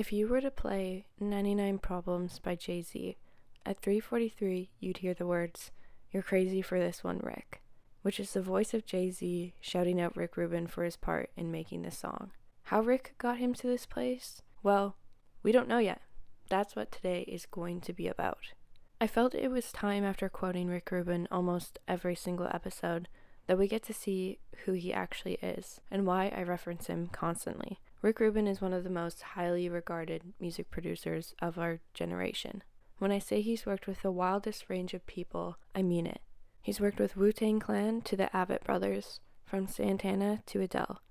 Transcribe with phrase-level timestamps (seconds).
[0.00, 3.18] If you were to play 99 Problems by Jay Z,
[3.66, 5.72] at 3:43 you'd hear the words,
[6.10, 7.60] "You're crazy for this one, Rick,"
[8.00, 11.50] which is the voice of Jay Z shouting out Rick Rubin for his part in
[11.50, 12.32] making the song.
[12.62, 14.40] How Rick got him to this place?
[14.62, 14.96] Well,
[15.42, 16.00] we don't know yet.
[16.48, 18.54] That's what today is going to be about.
[19.02, 23.10] I felt it was time after quoting Rick Rubin almost every single episode
[23.48, 27.80] that we get to see who he actually is and why I reference him constantly.
[28.02, 32.62] Rick Rubin is one of the most highly regarded music producers of our generation.
[32.98, 36.22] When I say he's worked with the wildest range of people, I mean it.
[36.62, 41.02] He's worked with Wu Tang Clan to the Avett Brothers, from Santana to Adele.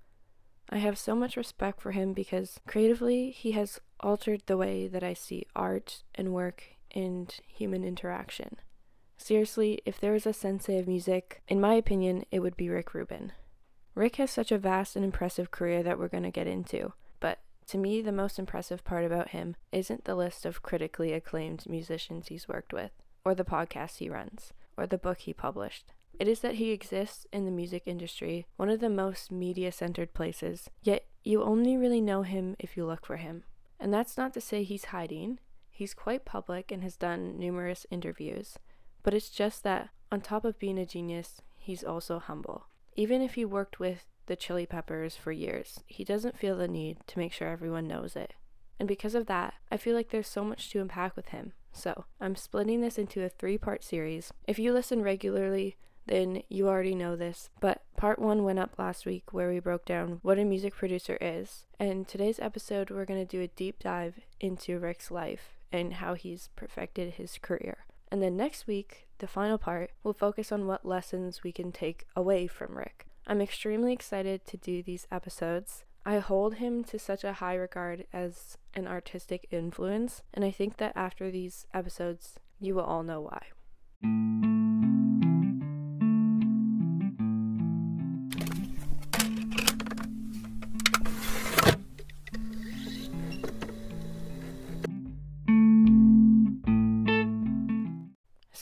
[0.68, 5.02] I have so much respect for him because creatively he has altered the way that
[5.04, 8.56] I see art and work and human interaction.
[9.16, 12.94] Seriously, if there was a sensei of music, in my opinion, it would be Rick
[12.94, 13.32] Rubin.
[13.94, 17.40] Rick has such a vast and impressive career that we're going to get into, but
[17.66, 22.28] to me, the most impressive part about him isn't the list of critically acclaimed musicians
[22.28, 22.92] he's worked with,
[23.24, 25.92] or the podcasts he runs, or the book he published.
[26.18, 30.12] It is that he exists in the music industry, one of the most media centered
[30.12, 33.44] places, yet you only really know him if you look for him.
[33.78, 35.38] And that's not to say he's hiding,
[35.70, 38.58] he's quite public and has done numerous interviews,
[39.02, 42.66] but it's just that, on top of being a genius, he's also humble.
[43.00, 46.98] Even if he worked with the Chili Peppers for years, he doesn't feel the need
[47.06, 48.34] to make sure everyone knows it.
[48.78, 51.54] And because of that, I feel like there's so much to unpack with him.
[51.72, 54.34] So, I'm splitting this into a three part series.
[54.46, 59.06] If you listen regularly, then you already know this, but part one went up last
[59.06, 61.64] week where we broke down what a music producer is.
[61.78, 66.12] And today's episode, we're going to do a deep dive into Rick's life and how
[66.12, 67.86] he's perfected his career.
[68.10, 72.06] And then next week, the final part, will focus on what lessons we can take
[72.16, 73.06] away from Rick.
[73.26, 75.84] I'm extremely excited to do these episodes.
[76.04, 80.78] I hold him to such a high regard as an artistic influence, and I think
[80.78, 83.42] that after these episodes, you will all know why.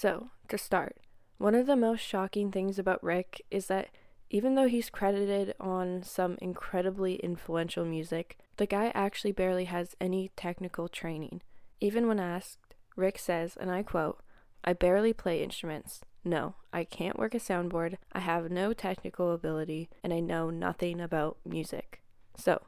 [0.01, 0.99] So, to start,
[1.39, 3.89] one of the most shocking things about Rick is that
[4.31, 10.31] even though he's credited on some incredibly influential music, the guy actually barely has any
[10.37, 11.43] technical training.
[11.81, 14.21] Even when asked, Rick says, and I quote,
[14.63, 16.03] I barely play instruments.
[16.23, 21.01] No, I can't work a soundboard, I have no technical ability, and I know nothing
[21.01, 22.03] about music.
[22.37, 22.63] So,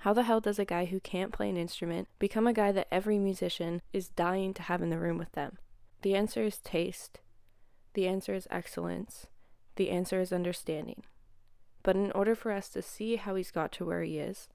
[0.00, 2.88] how the hell does a guy who can't play an instrument become a guy that
[2.92, 5.56] every musician is dying to have in the room with them?
[6.02, 7.20] The answer is taste.
[7.94, 9.26] The answer is excellence.
[9.76, 11.02] The answer is understanding.
[11.82, 14.48] But in order for us to see how he's got to where he is,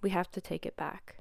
[0.00, 1.16] we have to take it back.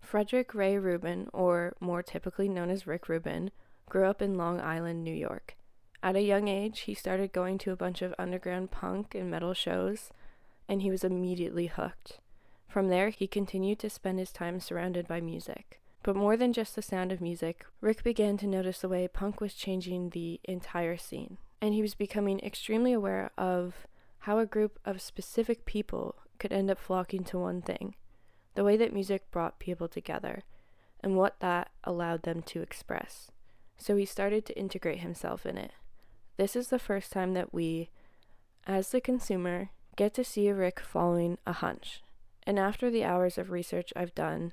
[0.00, 3.50] Frederick Ray Rubin, or more typically known as Rick Rubin,
[3.88, 5.56] grew up in Long Island, New York.
[6.02, 9.54] At a young age, he started going to a bunch of underground punk and metal
[9.54, 10.10] shows,
[10.68, 12.20] and he was immediately hooked.
[12.68, 15.80] From there, he continued to spend his time surrounded by music.
[16.06, 19.40] But more than just the sound of music, Rick began to notice the way punk
[19.40, 21.38] was changing the entire scene.
[21.60, 23.88] And he was becoming extremely aware of
[24.20, 27.96] how a group of specific people could end up flocking to one thing
[28.54, 30.44] the way that music brought people together,
[31.00, 33.32] and what that allowed them to express.
[33.76, 35.72] So he started to integrate himself in it.
[36.36, 37.90] This is the first time that we,
[38.64, 42.00] as the consumer, get to see Rick following a hunch.
[42.44, 44.52] And after the hours of research I've done,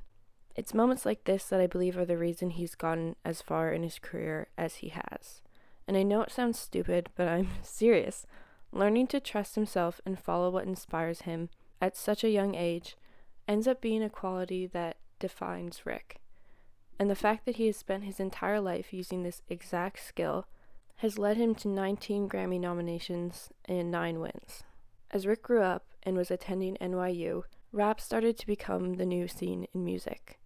[0.55, 3.83] it's moments like this that I believe are the reason he's gotten as far in
[3.83, 5.41] his career as he has.
[5.87, 8.25] And I know it sounds stupid, but I'm serious.
[8.71, 11.49] Learning to trust himself and follow what inspires him
[11.81, 12.95] at such a young age
[13.47, 16.19] ends up being a quality that defines Rick.
[16.99, 20.47] And the fact that he has spent his entire life using this exact skill
[20.97, 24.63] has led him to 19 Grammy nominations and 9 wins.
[25.11, 29.67] As Rick grew up and was attending NYU, rap started to become the new scene
[29.73, 30.39] in music.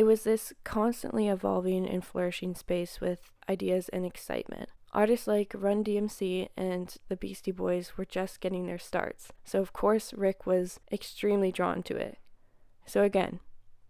[0.00, 4.70] It was this constantly evolving and flourishing space with ideas and excitement.
[4.94, 9.74] Artists like Run DMC and the Beastie Boys were just getting their starts, so of
[9.74, 12.16] course Rick was extremely drawn to it.
[12.86, 13.40] So again,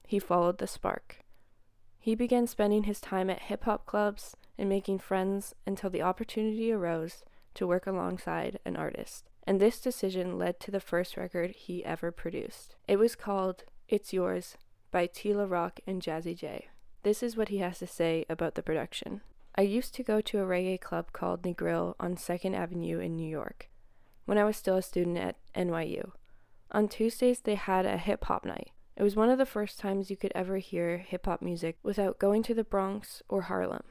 [0.04, 1.18] he followed the spark.
[2.00, 6.72] He began spending his time at hip hop clubs and making friends until the opportunity
[6.72, 7.22] arose
[7.54, 9.30] to work alongside an artist.
[9.46, 12.74] And this decision led to the first record he ever produced.
[12.88, 14.56] It was called It's Yours
[14.90, 16.68] by T La Rock and Jazzy Jay.
[17.02, 19.22] This is what he has to say about the production.
[19.54, 23.28] I used to go to a reggae club called Negril on 2nd Avenue in New
[23.28, 23.68] York
[24.30, 26.12] when I was still a student at NYU.
[26.70, 28.70] On Tuesdays, they had a hip hop night.
[28.96, 32.20] It was one of the first times you could ever hear hip hop music without
[32.20, 33.82] going to the Bronx or Harlem.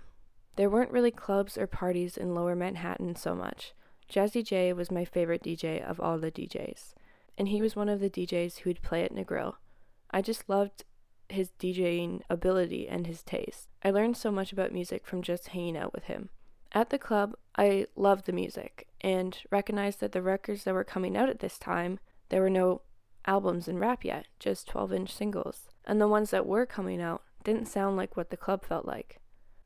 [0.55, 3.73] There weren't really clubs or parties in lower Manhattan so much.
[4.09, 6.93] Jazzy Jay was my favorite DJ of all the DJs,
[7.37, 9.55] and he was one of the DJs who'd play at Negril.
[10.11, 10.85] I just loved
[11.29, 13.67] his DJing ability and his taste.
[13.83, 16.29] I learned so much about music from just hanging out with him.
[16.71, 21.17] At the club, I loved the music and recognized that the records that were coming
[21.17, 21.99] out at this time,
[22.29, 22.81] there were no
[23.25, 25.69] albums in rap yet, just 12 inch singles.
[25.85, 29.19] And the ones that were coming out didn't sound like what the club felt like.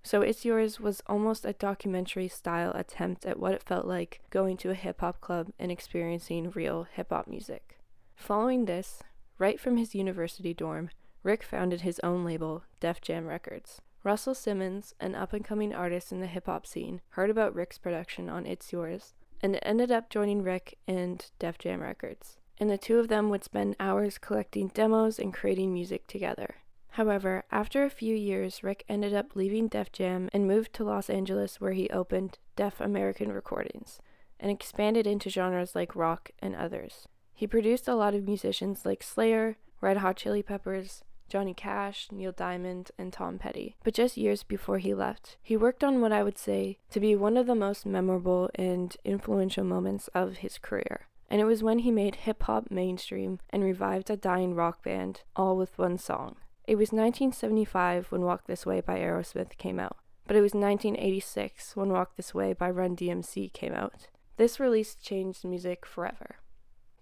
[0.05, 4.57] So It's Yours was almost a documentary style attempt at what it felt like going
[4.57, 7.79] to a hip hop club and experiencing real hip hop music.
[8.15, 9.01] Following this,
[9.37, 10.89] right from his university dorm,
[11.23, 13.81] Rick founded his own label, Def Jam Records.
[14.03, 17.77] Russell Simmons, an up and coming artist in the hip hop scene, heard about Rick's
[17.77, 22.77] production on It's Yours and ended up joining Rick and Def Jam Records and the
[22.77, 26.55] two of them would spend hours collecting demos and creating music together.
[26.91, 31.09] However, after a few years, Rick ended up leaving Def Jam and moved to Los
[31.09, 33.99] Angeles where he opened Def American Recordings
[34.39, 37.07] and expanded into genres like rock and others.
[37.33, 41.03] He produced a lot of musicians like Slayer, Red Hot Chili Peppers,
[41.33, 43.75] Johnny Cash, Neil Diamond, and Tom Petty.
[43.83, 47.15] But just years before he left, he worked on what I would say to be
[47.15, 51.79] one of the most memorable and influential moments of his career and it was when
[51.79, 56.35] he made hip hop mainstream and revived a dying rock band, all with one song.
[56.67, 59.97] It was 1975 when Walk This Way by Aerosmith came out,
[60.27, 64.09] but it was 1986 when Walk This Way by Run DMC came out.
[64.37, 66.35] This release changed music forever.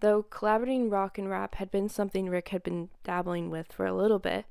[0.01, 3.93] Though collaborating rock and rap had been something Rick had been dabbling with for a
[3.93, 4.45] little bit,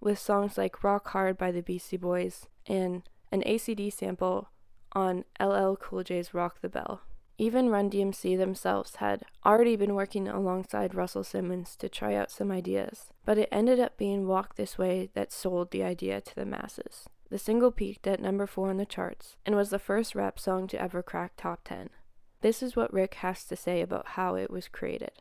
[0.00, 4.48] with songs like Rock Hard by the Beastie Boys and an AC/DC sample
[4.92, 7.02] on LL Cool J's Rock the Bell.
[7.38, 12.50] Even Run DMC themselves had already been working alongside Russell Simmons to try out some
[12.50, 16.46] ideas, but it ended up being Walk This Way that sold the idea to the
[16.46, 17.06] masses.
[17.28, 20.66] The single peaked at number 4 on the charts and was the first rap song
[20.68, 21.90] to ever crack top 10.
[22.40, 25.12] This is what Rick has to say about how it was created.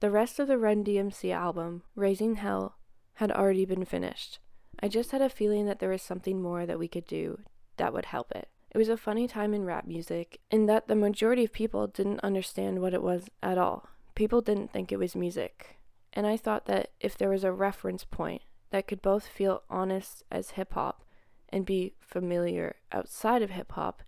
[0.00, 2.76] The rest of the Run DMC album, Raising Hell,
[3.14, 4.38] had already been finished.
[4.80, 7.40] I just had a feeling that there was something more that we could do
[7.76, 8.48] that would help it.
[8.70, 12.20] It was a funny time in rap music, in that the majority of people didn't
[12.20, 13.88] understand what it was at all.
[14.14, 15.78] People didn't think it was music.
[16.12, 20.24] And I thought that if there was a reference point that could both feel honest
[20.30, 21.04] as hip hop
[21.48, 24.02] and be familiar outside of hip hop,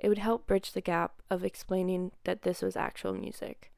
[0.00, 3.70] it would help bridge the gap of explaining that this was actual music.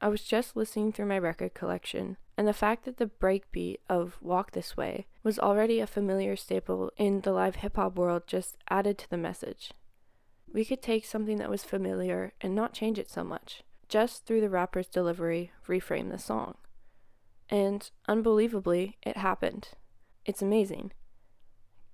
[0.00, 4.16] I was just listening through my record collection and the fact that the breakbeat of
[4.20, 8.56] Walk This Way was already a familiar staple in the live hip hop world just
[8.68, 9.72] added to the message.
[10.52, 14.40] We could take something that was familiar and not change it so much, just through
[14.40, 16.54] the rapper's delivery, reframe the song.
[17.50, 19.70] And unbelievably, it happened.
[20.24, 20.92] It's amazing.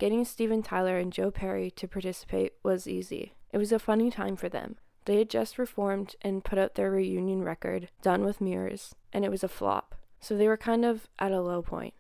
[0.05, 3.33] Getting Steven Tyler and Joe Perry to participate was easy.
[3.55, 4.77] It was a funny time for them.
[5.07, 9.31] They had just reformed and put out their reunion record, Done with Mirrors, and it
[9.31, 9.95] was a flop.
[10.21, 11.95] So they were kind of at a low point,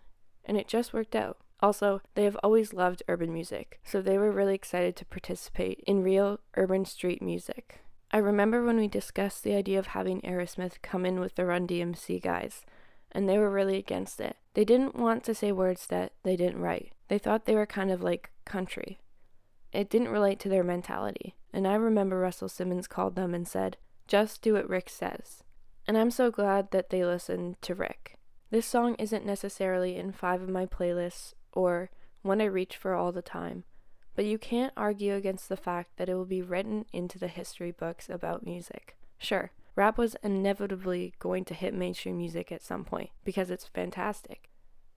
[0.45, 1.39] and it just worked out.
[1.61, 6.03] Also, they have always loved urban music, so they were really excited to participate in
[6.03, 7.81] real urban street music.
[8.11, 11.67] I remember when we discussed the idea of having Aerosmith come in with the Run
[11.67, 12.67] DMC guys,
[13.11, 14.37] and they were really against it.
[14.53, 16.93] They didn't want to say words that they didn't write.
[17.09, 18.99] They thought they were kind of like country.
[19.73, 23.77] It didn't relate to their mentality, and I remember Russell Simmons called them and said,
[24.07, 25.43] Just do what Rick says.
[25.87, 28.19] And I'm so glad that they listened to Rick.
[28.51, 31.91] This song isn't necessarily in five of my playlists or
[32.23, 33.65] one I reach for all the time,
[34.15, 37.73] but you can't argue against the fact that it will be written into the history
[37.73, 38.97] books about music.
[39.19, 44.49] Sure, rap was inevitably going to hit mainstream music at some point because it's fantastic.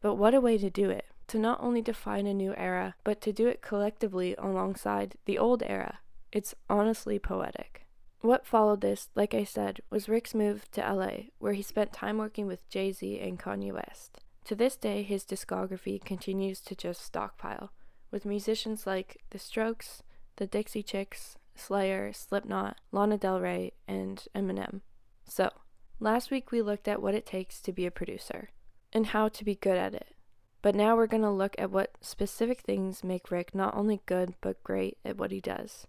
[0.02, 1.06] But what a way to do it!
[1.28, 5.62] To not only define a new era, but to do it collectively alongside the old
[5.64, 6.00] era.
[6.32, 7.86] It's honestly poetic.
[8.22, 12.18] What followed this, like I said, was Rick's move to LA, where he spent time
[12.18, 14.20] working with Jay Z and Kanye West.
[14.46, 17.72] To this day, his discography continues to just stockpile,
[18.10, 20.04] with musicians like The Strokes,
[20.38, 24.82] The Dixie Chicks, Slayer, Slipknot, Lana Del Rey, and Eminem.
[25.26, 25.52] So,
[26.00, 28.50] last week we looked at what it takes to be a producer
[28.94, 30.16] and how to be good at it.
[30.62, 34.36] But now we're going to look at what specific things make Rick not only good
[34.42, 35.88] but great at what he does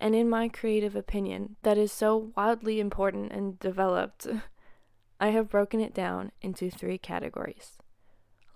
[0.00, 4.26] and in my creative opinion, that is so wildly important and developed,
[5.20, 7.78] I have broken it down into three categories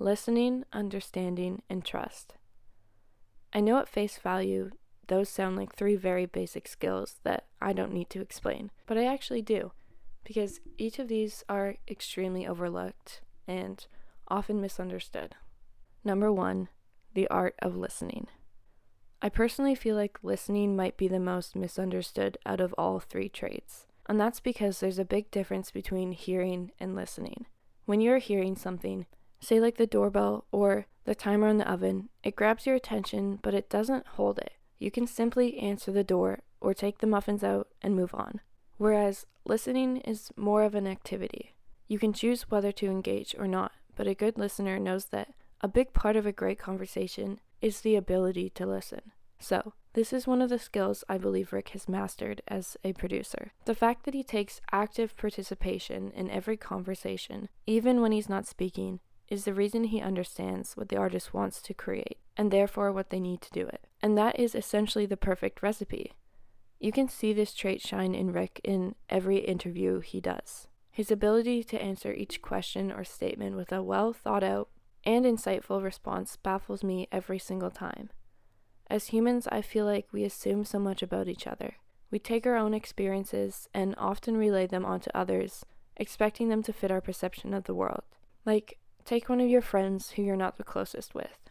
[0.01, 2.35] listening, understanding, and trust.
[3.53, 4.71] I know at face value,
[5.09, 9.07] those sound like three very basic skills that I don't need to explain, but I
[9.07, 9.73] actually do,
[10.23, 13.85] because each of these are extremely overlooked and
[14.29, 15.35] often misunderstood.
[16.05, 16.69] Number one,
[17.15, 18.29] the art of listening.
[19.21, 23.87] I personally feel like listening might be the most misunderstood out of all three traits,
[24.09, 27.47] and that's because there's a big difference between hearing and listening.
[27.85, 29.07] When you're hearing something,
[29.41, 33.55] say like the doorbell or the timer on the oven, it grabs your attention, but
[33.55, 34.53] it doesn't hold it.
[34.79, 38.41] You can simply answer the door or take the muffins out and move on.
[38.77, 41.57] Whereas listening is more of an activity.
[41.89, 45.67] You can choose whether to engage or not, but a good listener knows that a
[45.67, 49.01] big part of a great conversation is the ability to listen.
[49.41, 53.51] So, this is one of the skills I believe Rick has mastered as a producer.
[53.65, 59.01] The fact that he takes active participation in every conversation, even when he's not speaking,
[59.27, 63.19] is the reason he understands what the artist wants to create, and therefore what they
[63.19, 63.89] need to do it.
[64.01, 66.13] And that is essentially the perfect recipe.
[66.79, 70.68] You can see this trait shine in Rick in every interview he does.
[70.99, 74.69] His ability to answer each question or statement with a well thought out
[75.05, 78.11] and insightful response baffles me every single time.
[78.91, 81.77] As humans, I feel like we assume so much about each other.
[82.11, 85.65] We take our own experiences and often relay them onto others,
[85.97, 88.03] expecting them to fit our perception of the world.
[88.45, 91.48] Like, take one of your friends who you're not the closest with.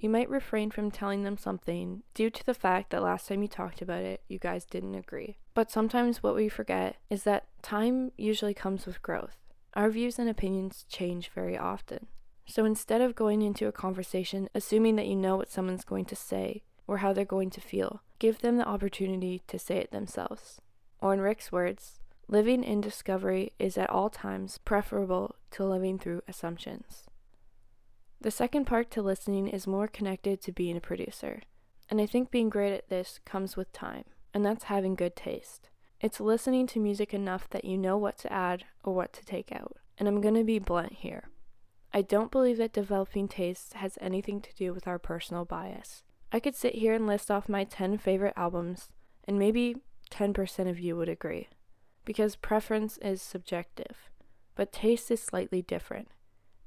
[0.00, 3.48] You might refrain from telling them something due to the fact that last time you
[3.48, 5.38] talked about it, you guys didn't agree.
[5.54, 9.36] But sometimes what we forget is that time usually comes with growth.
[9.74, 12.06] Our views and opinions change very often.
[12.46, 16.16] So instead of going into a conversation assuming that you know what someone's going to
[16.16, 20.60] say or how they're going to feel, give them the opportunity to say it themselves.
[21.00, 26.22] Or in Rick's words, living in discovery is at all times preferable to living through
[26.28, 27.07] assumptions.
[28.20, 31.42] The second part to listening is more connected to being a producer.
[31.88, 35.68] And I think being great at this comes with time, and that's having good taste.
[36.00, 39.52] It's listening to music enough that you know what to add or what to take
[39.52, 39.76] out.
[39.96, 41.28] And I'm going to be blunt here.
[41.92, 46.02] I don't believe that developing taste has anything to do with our personal bias.
[46.32, 48.88] I could sit here and list off my 10 favorite albums,
[49.26, 49.76] and maybe
[50.10, 51.48] 10% of you would agree.
[52.04, 54.10] Because preference is subjective,
[54.56, 56.08] but taste is slightly different.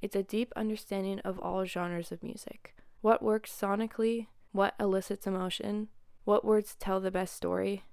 [0.01, 2.75] It's a deep understanding of all genres of music.
[3.01, 5.89] What works sonically, what elicits emotion,
[6.23, 7.83] what words tell the best story.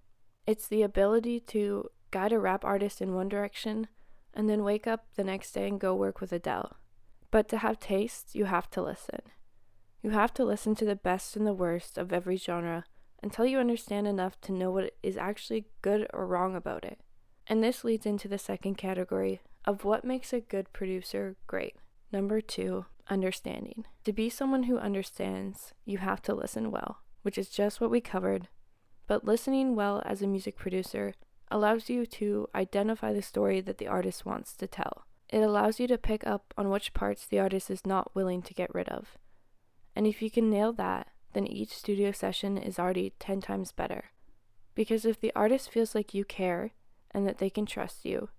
[0.46, 3.88] It's the ability to guide a rap artist in one direction
[4.32, 6.76] and then wake up the next day and go work with Adele.
[7.30, 9.20] But to have taste, you have to listen.
[10.02, 12.84] You have to listen to the best and the worst of every genre
[13.22, 17.00] until you understand enough to know what is actually good or wrong about it.
[17.46, 21.74] And this leads into the second category of what makes a good producer great.
[22.10, 23.84] Number two, understanding.
[24.04, 28.00] To be someone who understands, you have to listen well, which is just what we
[28.00, 28.48] covered.
[29.06, 31.14] But listening well as a music producer
[31.50, 35.04] allows you to identify the story that the artist wants to tell.
[35.28, 38.54] It allows you to pick up on which parts the artist is not willing to
[38.54, 39.18] get rid of.
[39.94, 44.06] And if you can nail that, then each studio session is already 10 times better.
[44.74, 46.72] Because if the artist feels like you care
[47.10, 48.30] and that they can trust you,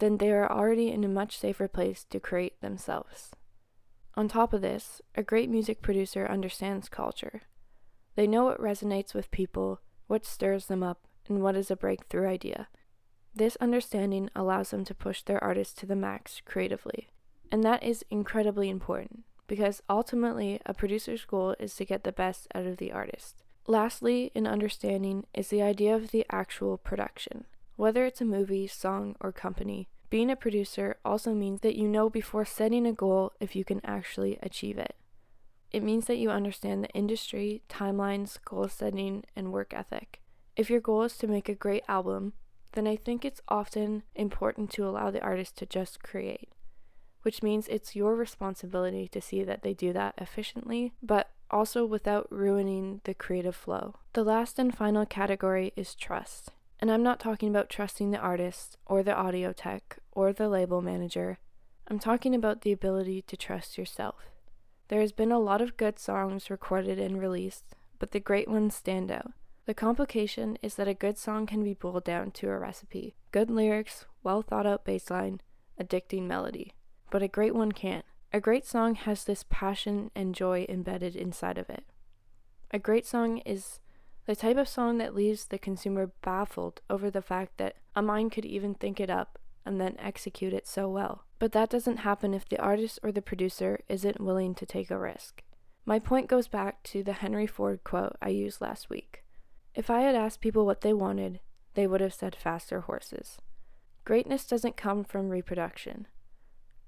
[0.00, 3.30] then they are already in a much safer place to create themselves.
[4.14, 7.42] On top of this, a great music producer understands culture.
[8.16, 12.28] They know what resonates with people, what stirs them up, and what is a breakthrough
[12.28, 12.68] idea.
[13.34, 17.08] This understanding allows them to push their artists to the max creatively.
[17.52, 22.46] And that is incredibly important because ultimately a producer's goal is to get the best
[22.54, 23.42] out of the artist.
[23.66, 27.46] Lastly, in understanding is the idea of the actual production.
[27.80, 32.10] Whether it's a movie, song, or company, being a producer also means that you know
[32.10, 34.96] before setting a goal if you can actually achieve it.
[35.72, 40.20] It means that you understand the industry, timelines, goal setting, and work ethic.
[40.56, 42.34] If your goal is to make a great album,
[42.72, 46.50] then I think it's often important to allow the artist to just create,
[47.22, 52.30] which means it's your responsibility to see that they do that efficiently, but also without
[52.30, 53.94] ruining the creative flow.
[54.12, 56.50] The last and final category is trust.
[56.80, 60.80] And I'm not talking about trusting the artist or the audio tech or the label
[60.80, 61.38] manager.
[61.86, 64.30] I'm talking about the ability to trust yourself.
[64.88, 68.74] There has been a lot of good songs recorded and released, but the great ones
[68.74, 69.32] stand out.
[69.66, 73.50] The complication is that a good song can be boiled down to a recipe good
[73.50, 75.40] lyrics, well thought out bass line,
[75.80, 76.72] addicting melody.
[77.10, 78.04] But a great one can't.
[78.32, 81.84] A great song has this passion and joy embedded inside of it.
[82.72, 83.80] A great song is
[84.26, 88.32] the type of song that leaves the consumer baffled over the fact that a mind
[88.32, 91.24] could even think it up and then execute it so well.
[91.38, 94.98] But that doesn't happen if the artist or the producer isn't willing to take a
[94.98, 95.42] risk.
[95.84, 99.24] My point goes back to the Henry Ford quote I used last week.
[99.74, 101.40] If I had asked people what they wanted,
[101.74, 103.38] they would have said faster horses.
[104.04, 106.06] Greatness doesn't come from reproduction.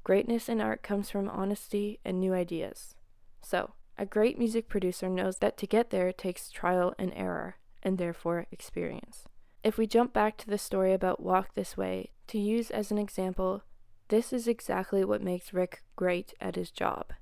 [0.05, 2.95] Greatness in art comes from honesty and new ideas.
[3.41, 7.99] So, a great music producer knows that to get there takes trial and error, and
[7.99, 9.25] therefore experience.
[9.63, 12.99] If we jump back to the story about Walk This Way, to use as an
[12.99, 13.63] example,
[14.09, 17.13] this is exactly what makes Rick great at his job.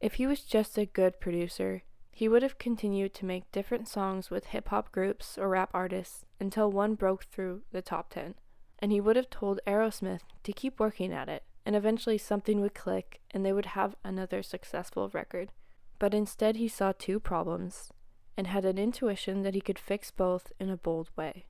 [0.00, 4.30] If he was just a good producer, he would have continued to make different songs
[4.30, 8.34] with hip hop groups or rap artists until one broke through the top 10.
[8.78, 12.74] And he would have told Aerosmith to keep working at it, and eventually something would
[12.74, 15.50] click and they would have another successful record.
[15.98, 17.92] But instead, he saw two problems
[18.36, 21.46] and had an intuition that he could fix both in a bold way.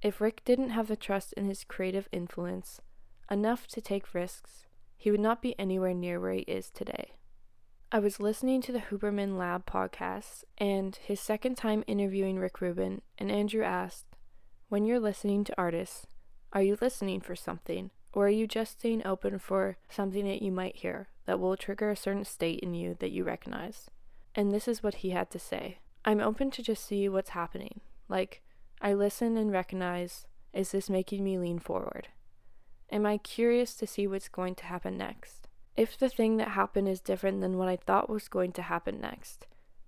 [0.00, 2.80] If Rick didn't have the trust in his creative influence
[3.30, 7.12] enough to take risks, he would not be anywhere near where he is today.
[7.90, 13.02] I was listening to the Huberman Lab podcast and his second time interviewing Rick Rubin,
[13.18, 14.06] and Andrew asked,
[14.68, 16.06] When you're listening to artists,
[16.52, 20.50] are you listening for something, or are you just staying open for something that you
[20.50, 23.90] might hear that will trigger a certain state in you that you recognize?
[24.34, 27.80] And this is what he had to say I'm open to just see what's happening.
[28.08, 28.42] Like,
[28.80, 32.08] I listen and recognize is this making me lean forward?
[32.90, 35.48] Am I curious to see what's going to happen next?
[35.76, 39.00] If the thing that happened is different than what I thought was going to happen
[39.00, 39.46] next,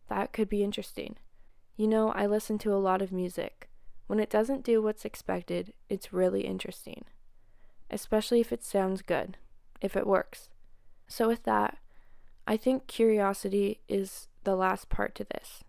[0.08, 1.16] that could be interesting.
[1.76, 3.68] You know, I listen to a lot of music.
[4.06, 7.04] When it doesn't do what's expected, it's really interesting.
[7.90, 9.36] Especially if it sounds good,
[9.82, 10.48] if it works.
[11.06, 11.78] So, with that,
[12.46, 15.64] I think curiosity is the last part to this.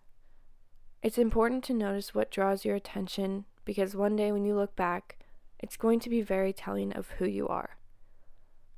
[1.02, 5.18] It's important to notice what draws your attention because one day when you look back,
[5.58, 7.76] it's going to be very telling of who you are.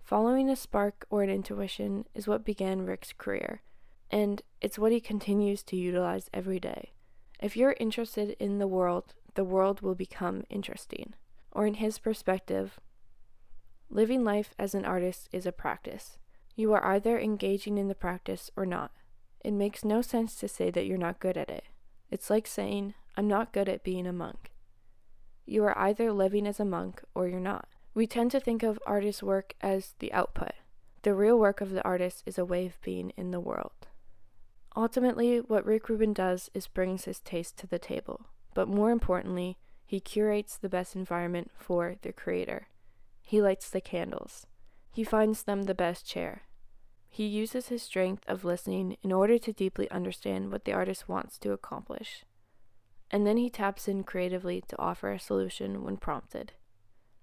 [0.02, 3.62] Following a spark or an intuition is what began Rick's career,
[4.10, 6.92] and it's what he continues to utilize every day.
[7.40, 11.14] If you're interested in the world, the world will become interesting.
[11.52, 12.80] Or, in his perspective,
[13.90, 16.18] living life as an artist is a practice.
[16.58, 18.90] You are either engaging in the practice or not.
[19.44, 21.62] It makes no sense to say that you're not good at it.
[22.10, 24.50] It's like saying, I'm not good at being a monk.
[25.46, 27.68] You are either living as a monk or you're not.
[27.94, 30.50] We tend to think of artist work as the output.
[31.02, 33.86] The real work of the artist is a way of being in the world.
[34.76, 39.58] Ultimately, what Rick Rubin does is brings his taste to the table, but more importantly,
[39.86, 42.66] he curates the best environment for the creator.
[43.22, 44.44] He lights the candles.
[44.90, 46.42] He finds them the best chair.
[47.10, 51.38] He uses his strength of listening in order to deeply understand what the artist wants
[51.38, 52.24] to accomplish.
[53.10, 56.52] And then he taps in creatively to offer a solution when prompted.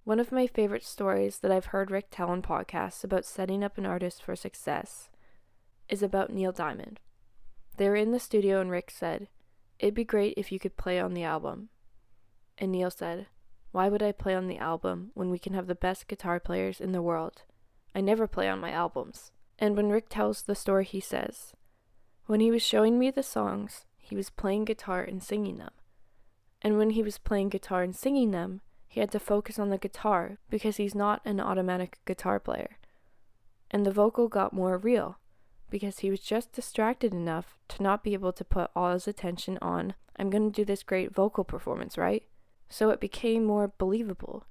[0.03, 3.77] One of my favorite stories that I've heard Rick tell on podcasts about setting up
[3.77, 5.09] an artist for success
[5.89, 6.99] is about Neil Diamond.
[7.77, 9.27] They were in the studio and Rick said,
[9.79, 11.69] It'd be great if you could play on the album.
[12.57, 13.27] And Neil said,
[13.71, 16.79] Why would I play on the album when we can have the best guitar players
[16.79, 17.43] in the world?
[17.93, 19.31] I never play on my albums.
[19.57, 21.53] And when Rick tells the story, he says,
[22.25, 25.71] When he was showing me the songs, he was playing guitar and singing them.
[26.61, 29.77] And when he was playing guitar and singing them, he had to focus on the
[29.77, 32.77] guitar because he's not an automatic guitar player.
[33.71, 35.17] And the vocal got more real
[35.69, 39.57] because he was just distracted enough to not be able to put all his attention
[39.61, 42.23] on, I'm going to do this great vocal performance, right?
[42.69, 44.45] So it became more believable.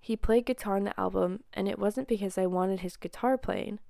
[0.00, 3.80] He played guitar on the album, and it wasn't because I wanted his guitar playing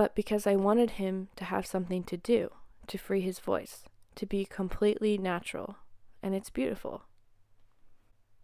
[0.00, 2.48] but because I wanted him to have something to do,
[2.86, 3.84] to free his voice,
[4.14, 5.76] to be completely natural,
[6.22, 7.02] and it's beautiful.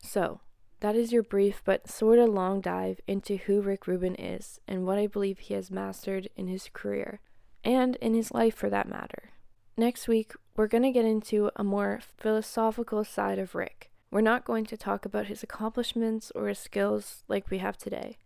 [0.02, 0.42] So,
[0.80, 4.84] that is your brief but sort of long dive into who Rick Rubin is and
[4.84, 7.20] what I believe he has mastered in his career,
[7.64, 9.30] and in his life for that matter.
[9.78, 13.90] Next week, we're going to get into a more philosophical side of Rick.
[14.10, 18.18] We're not going to talk about his accomplishments or his skills like we have today.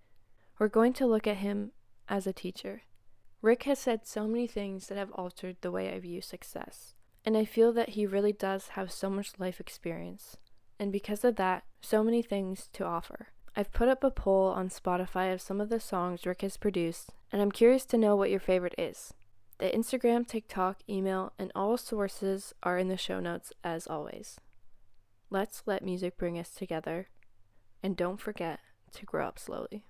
[0.59, 1.71] We're going to look at him
[2.09, 2.83] as a teacher.
[3.43, 7.37] Rick has said so many things that have altered the way I view success, and
[7.37, 10.37] I feel that he really does have so much life experience,
[10.79, 13.29] and because of that, so many things to offer.
[13.57, 17.13] I've put up a poll on Spotify of some of the songs Rick has produced,
[17.33, 19.15] and I'm curious to know what your favorite is.
[19.59, 24.39] The Instagram, TikTok, email, and all sources are in the show notes as always.
[25.31, 27.09] Let's let music bring us together,
[27.83, 28.61] and don't forget
[28.93, 29.85] to grow up slowly.